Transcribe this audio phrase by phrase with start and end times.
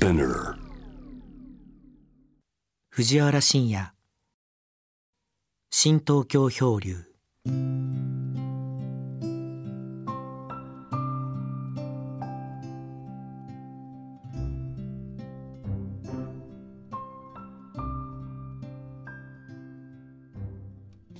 [0.00, 0.54] Spinner
[2.88, 3.92] 藤原信也。
[5.70, 7.04] 新東京漂流。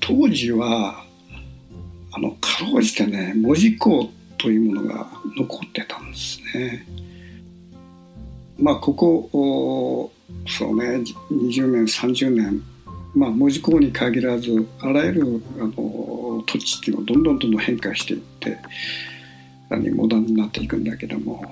[0.01, 1.05] 当時は
[2.13, 5.07] あのかろうじてね文字工というものが
[5.37, 7.10] 残ってたんですね。
[8.61, 10.13] まあここ
[10.47, 12.63] そうね20年30年
[13.15, 18.59] まあ文字工に限らずあらゆるあの土地っていうのはどんどんどんどん変化していって
[19.93, 21.45] モダンになっていくんだけども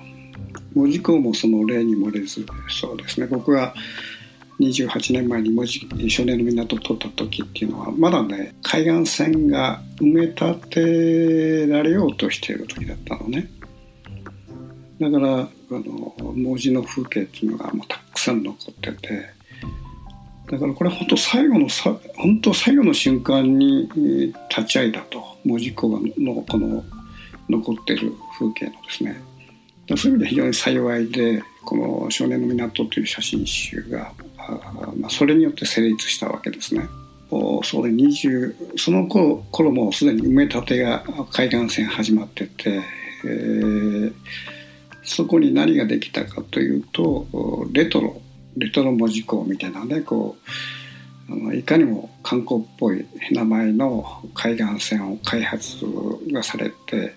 [0.75, 3.75] 文字工もその例に漏れずそうですね僕が
[4.61, 5.81] 28年前に文字
[6.11, 13.49] 少年の港を取った時っていうのはまだね海岸線が埋め立てられようとしている時だったのね。
[15.01, 19.27] だからあの文字の風景っていうのがもうたくさん残ってて
[20.51, 23.89] だからこれ本当最後のさ本当最後の瞬間に
[24.49, 26.83] 立ち会えたと文字工のこの
[27.51, 29.21] 残ってる風景のですね
[29.97, 36.89] そういう意味で非常に幸いでこの「少年の港」という写真集があまあ、それによって成立したわけですね。
[37.31, 42.81] それ20その頃頃もすでに埋め立てが海岸線始まってて、
[43.25, 44.15] えー、
[45.09, 47.27] そこに何ができたかというと
[47.73, 48.21] レトロ
[48.59, 50.37] レトロ文字港みたいなねこ
[51.29, 55.79] うあのいかにも観光っぽい名前の海岸線を開発
[56.31, 57.15] がされて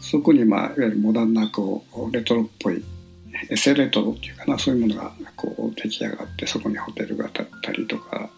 [0.00, 2.82] そこにまあいわゆるモダンなこうレトロっぽい
[3.50, 8.30] エセレトロっていうかなそういうものがこう出来上がってそこにホテルが建ったりとか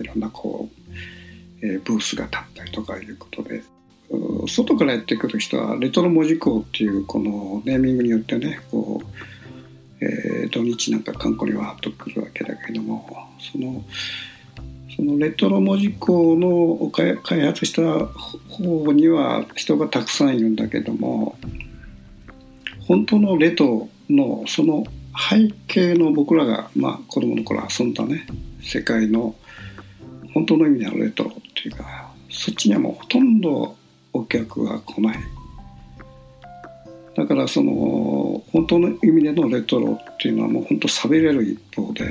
[0.00, 3.62] いろんなこう、えー、ブースが建ったりとかいうことで
[4.48, 13.84] 外からやってくる人はレトロ文字港っていうこのネーミングによってねこう、えー、土日なんか観光にわーっと来るわけだけどもその
[14.94, 17.16] そのレトロ文字港の開
[17.46, 17.82] 発した
[18.52, 21.36] 方には人がたくさんいるんだけども
[22.86, 24.84] 本当のレトロのその
[25.30, 28.26] 背景の僕らが、まあ、子供の頃遊んだね
[28.62, 29.34] 世界の
[30.34, 33.76] 本当の意味でのレトロっていうかそっちにはもうほとんど
[34.12, 35.18] お客が来ない。
[37.14, 42.04] だからその本当の意味でのレトロっていうのはもう本当寂れる一方で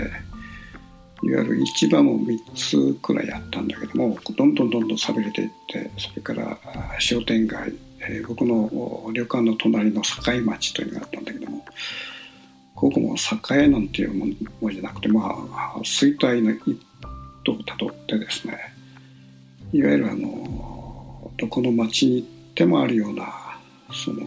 [1.23, 6.55] いわゆる市場も3つくらいあったんだけどもどんどんどんどん寂れていってそれから
[6.99, 7.73] 商店街
[8.03, 11.63] えー、僕の旅館の隣の境町というのがあったんだけども
[12.75, 13.15] ここも
[13.51, 14.13] 栄なんていう
[14.59, 16.79] 文字じゃなくてまあ衰退の一
[17.43, 18.57] 途をたどってですね
[19.71, 20.40] いわゆるあの
[21.41, 23.25] どこの町に行ってもあるような
[23.91, 24.21] その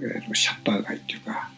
[0.00, 1.50] いわゆるシャッター街っていうか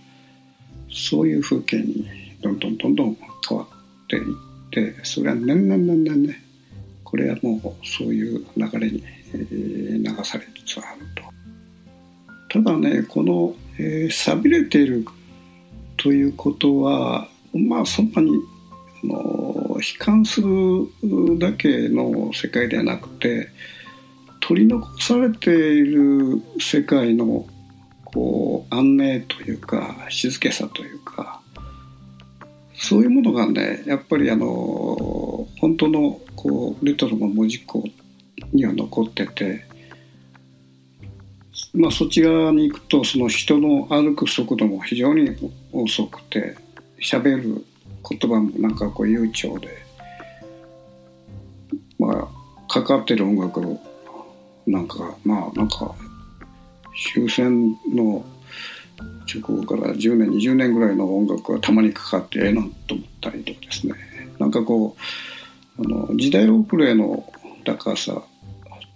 [0.91, 2.09] そういう風景に
[2.41, 4.35] どんどんどんどん変わっていっ
[4.71, 6.43] てそれは年々年々ね
[7.05, 9.03] これはもうそういう流れに
[9.33, 11.31] 流されつつあると。
[12.49, 15.05] ただねこの、えー、寂れている
[15.99, 18.31] ということはまあそんなに
[19.05, 23.49] あの悲観するだけの世界ではなくて
[24.51, 27.47] 取り残されている世界の
[28.05, 31.41] こう安寧というか静けさというか
[32.75, 37.85] そういうものがねやっぱりあの本当のこうレトロの文字庫
[38.53, 39.65] には残ってて
[41.73, 45.31] まあ、そっち側に行くとその人の歩く速度も非常に
[45.73, 46.57] 遅くて
[47.01, 47.65] 喋る
[48.09, 49.69] 言葉もなんかこう悠長で
[52.01, 53.79] まあかかってる音楽
[54.67, 55.95] なんかまあなんか
[57.13, 58.25] 終戦の
[59.33, 63.95] 直後から10年20年ぐらいの音楽がたまにかかってええなと思ったりとかですね。
[64.39, 64.97] なんかこ
[65.79, 67.25] うあの時代遅れの
[67.65, 68.19] 高さっ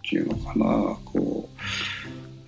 [0.09, 0.99] ていうのかな。
[1.05, 1.55] こう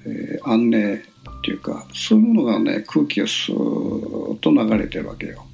[0.09, 1.01] えー、安寧っ
[1.43, 5.45] ていうかそういうものがね空気がスーッと流れてるわけよ。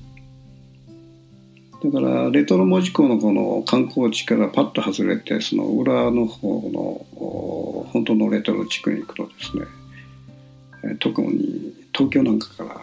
[1.84, 12.76] だからレトロ門司港のこの観光地からパッと外れてその裏の方の本当のレトロ地区に行くとですね、特に東京なんかから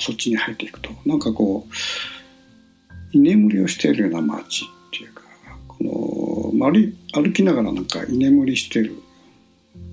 [0.00, 5.22] そっちに入っていくとなんかこう居眠りをしているような街っていうか
[5.68, 8.96] この歩歩きながらなんか居眠りしてる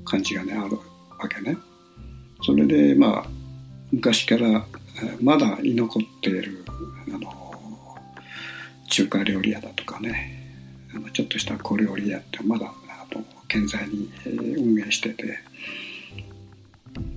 [0.06, 0.78] 感じがねある
[1.20, 1.56] わけね。
[2.44, 3.26] それでまあ
[3.92, 4.66] 昔から
[5.22, 6.66] まだ居残っている
[7.14, 7.49] あの
[8.90, 10.40] 中華料理屋だとかね
[11.14, 14.10] ちょっとした小料理屋ってまだあの健在に
[14.58, 15.40] 運営してて、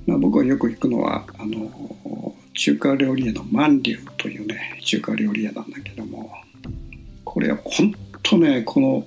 [0.06, 6.30] まあ、僕はよく行くのはあの中華料理屋の万竜というね中華料理屋なんだけども
[7.24, 9.06] これは本当ねこの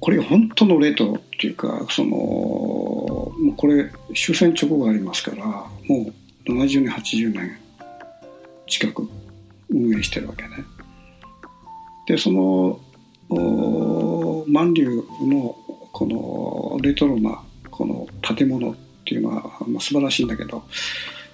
[0.00, 5.68] これ本当のレトロっていうかそのもうこれ終戦直後がありますからも
[6.46, 7.58] う70年80年
[8.66, 9.08] 近く
[9.68, 10.64] 運営してるわけね。
[12.10, 12.80] でその
[14.48, 15.56] 万竜の
[15.92, 17.40] このレトロな
[17.70, 18.74] この建物っ
[19.04, 20.64] ていうのは、まあ、素晴らしいんだけど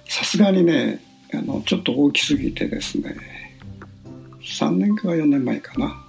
[0.07, 1.01] さすがにね
[1.33, 3.15] あのちょっと大きすぎてですね
[4.39, 6.03] 3年か4年前かな。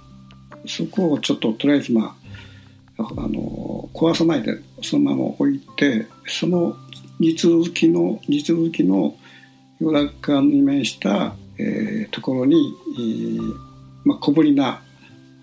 [0.67, 2.15] そこをちょっととりあえずま
[2.99, 6.75] ああの壊さないでそのまま置いてその
[7.19, 9.15] 地続きの地続きの
[9.81, 12.55] 裏側に面した、えー、ところに、
[12.97, 13.68] えー
[14.03, 14.81] まあ、小ぶりな、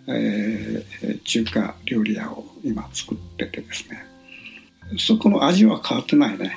[0.08, 4.04] えー、中華料理屋を今作っててですね。
[4.98, 6.56] そこの味は変わってないね。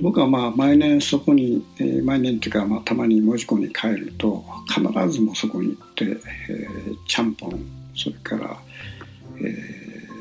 [0.00, 4.80] 僕はまあ毎年そこに、えー、毎年っていうかまあたまに門司港に帰ると必
[5.10, 7.60] ずもそこに行って、えー、ちゃんぽん
[7.94, 8.56] それから、
[9.38, 9.40] え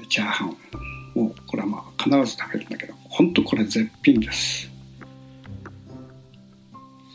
[0.03, 0.49] ー、チャーハン
[1.15, 4.69] をこれはまあ必ず食べるんだけど本当これ絶品です。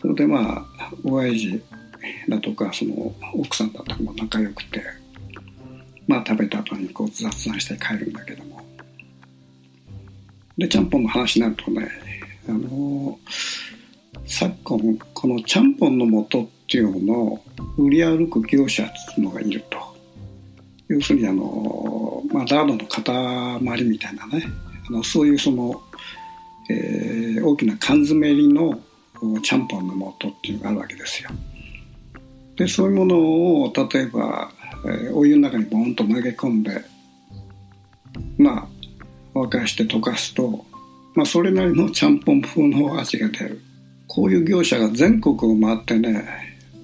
[0.00, 1.62] それでまあ親父
[2.28, 4.82] だとかその奥さんだとかも仲良くて。
[6.06, 8.60] まあ食べた後にこう雑談して帰るんだけども。
[10.58, 11.88] でちゃんぽんの話になるとね
[12.46, 13.18] あの
[14.26, 17.44] 昨今このちゃんぽんの素っていうのを
[17.78, 19.92] 売り歩く業者っていうのがいると。
[20.88, 24.44] 要するにあの、まあ、ラードの塊みたいなね。
[24.88, 25.80] あのそういうその、
[26.68, 28.78] えー、大きな缶詰入りの
[29.42, 31.30] ちゃんぽんの素っていうのがあるわけですよ。
[32.56, 34.50] でそういうものを例えば、
[34.86, 36.82] えー、お湯の中にボンと投げ込んで
[38.38, 38.68] ま
[39.34, 40.64] あ沸かして溶かすと
[41.14, 43.60] まあ、それなりのちゃんぽん風の味が出る。
[44.08, 46.26] こういう業者が全国を回ってね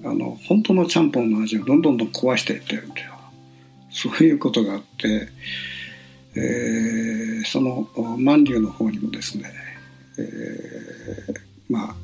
[0.03, 3.09] あの本当のちゃんぽんの味をどんどんどん壊していってるという
[3.91, 5.27] そういうことがあって、
[6.35, 7.87] えー、その
[8.17, 9.51] 万竜の方にもですね、
[10.17, 11.35] えー、
[11.69, 11.95] まあ、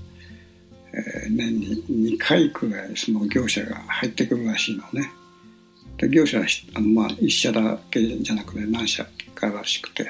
[0.95, 1.83] えー、年に
[2.15, 5.12] 2回くらいその業者が入ってくるらしいのね。
[5.97, 10.09] で業者はあの、まあ、1社だけじゃなくて何社からしくて。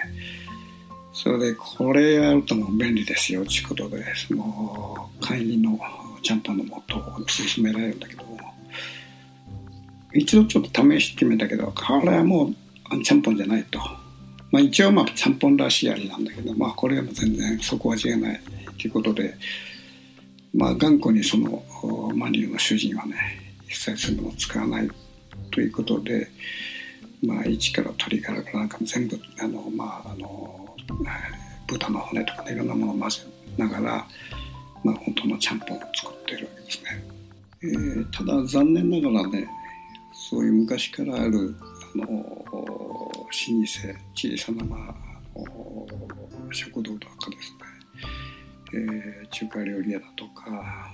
[1.15, 5.79] それでこれやるとも便利ですよということでその会員の
[6.21, 8.23] ちゃんぽんのもとを勧められるんだけど。
[8.23, 8.53] も
[10.13, 12.47] 一度ちょっと試してみたけどこれはも
[12.91, 13.79] うちゃんぽんじゃないと、
[14.51, 18.41] まあ、一応まあちゃんぽんらしい味なんだけどまあこれも全然底味がない
[18.77, 19.35] ということで。
[20.55, 21.63] まあ頑固にその
[22.15, 23.15] マリオの主人はね
[23.67, 24.89] 一切そういうものを使わない
[25.51, 26.29] ということで
[27.23, 30.75] まあ一から鶏からなんか全部あのまああの
[31.67, 33.17] 豚の骨とかねいろんなものを混ぜ
[33.57, 34.07] ながら、
[34.83, 37.03] まあ、本当のちゃんぽんを作ってるわけですね、
[37.63, 39.47] えー、ただ残念ながらね
[40.13, 41.55] そういう昔からある
[41.95, 43.55] あの老舗
[44.13, 44.95] 小さな、まあ、
[46.51, 47.57] 食堂とかですね、
[48.75, 50.91] えー、中華料理屋だとか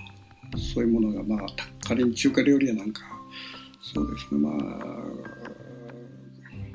[0.74, 1.46] そういうものがまあ
[1.86, 3.02] 仮に中華料理屋なんか
[3.82, 4.40] そうですね。
[4.40, 5.32] まあ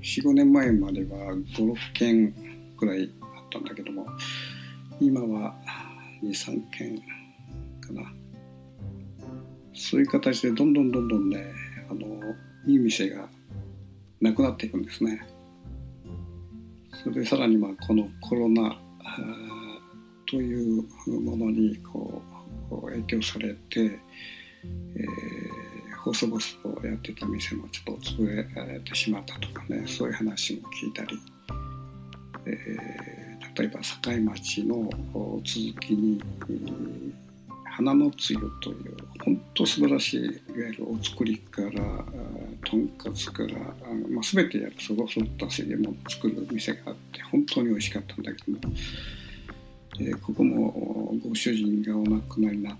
[0.01, 2.33] 45年前までは56軒
[2.77, 4.05] くらいあったんだけども
[4.99, 5.55] 今は
[6.23, 6.97] 23件
[7.81, 8.01] かな。
[9.73, 11.53] そういう形でどんどんどんどんね
[11.89, 12.05] あの
[12.65, 13.29] いい店が
[14.19, 15.25] なくなっていくんですね。
[17.03, 18.77] それでさらにまあこのコロナ
[20.27, 22.21] というものにこ
[22.71, 26.39] う影響されて、えー、細々
[26.81, 31.17] とやってた店もちょっと潰れてしまったとかねそういう話も聞いたり
[32.47, 34.89] えー、例えば境町の
[35.43, 36.21] 続きに、
[37.65, 41.69] 花のつゆという本当素晴らしいいわゆるお作りから
[42.65, 43.49] とんかつから
[43.83, 48.75] あの、まあ、全てやるそろそったせいも作る店があって本当に美味しかったんだけども、
[49.99, 52.77] えー、ここもご主人がお亡くなりになっ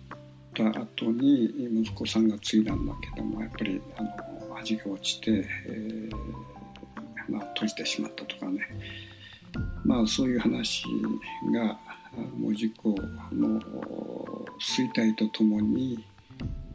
[0.54, 1.46] た後に
[1.82, 6.12] 息子さんが継いだんだけどもやっぱりあの味が落ちて、えー
[7.30, 8.60] まあ、閉じてしまったとかね
[9.84, 10.84] まあそういう話
[11.54, 11.80] が
[12.38, 12.96] 門司港
[13.32, 13.60] の
[14.60, 16.04] 衰退とともに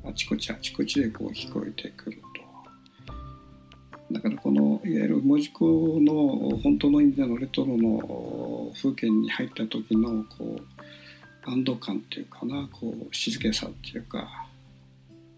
[0.04, 2.42] あちこちあちこちでこう聞こえてくると。
[4.12, 10.60] だからこのいわゆる門司港の本当の意味でのレトロの風景に入った時のこ
[11.46, 14.46] う安堵感っていうかなこう静けさっていうか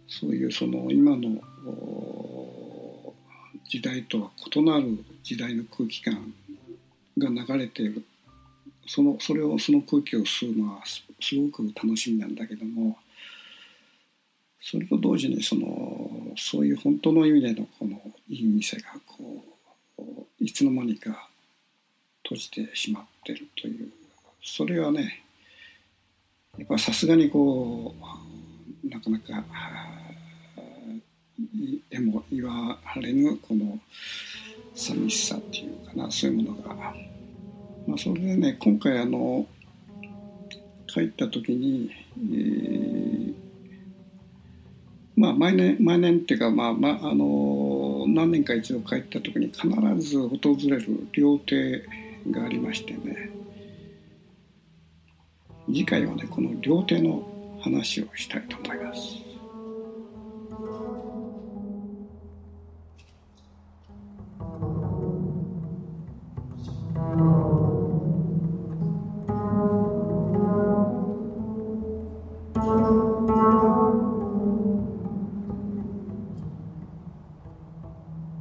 [0.07, 1.41] そういうその今の
[3.69, 6.33] 時代とは異なる時代の空気感
[7.19, 8.05] が流れている。
[8.87, 11.03] そのそれをその空気を吸うのはす
[11.37, 12.99] ごく楽しみなんだけども
[14.61, 19.43] それと同時にそのそういう本当の意味でのこのいい店がこ
[19.99, 20.03] う
[20.38, 21.31] いつの間にか
[22.25, 23.93] 閉じてしまってるという。
[24.43, 25.25] それはね
[26.59, 27.95] やっぱさすがにこ
[28.85, 29.45] うなかなか
[31.90, 33.78] えも言われぬこの
[34.75, 36.75] 寂しさっていうかなそういうものが、
[37.87, 39.47] まあ、それでね今回あの
[40.87, 43.35] 帰った時に、えー、
[45.16, 49.69] まあ毎年毎年っていうかまあまああの何年か一度帰った時に必
[50.00, 50.38] ず訪
[50.69, 51.83] れる料亭
[52.31, 53.31] がありましてね
[55.66, 57.26] 次回はねこの料亭の
[57.61, 59.25] 話をしたいと思います。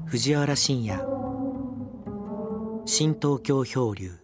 [0.05, 1.22] 藤原信也
[2.95, 4.22] 新東京漂流。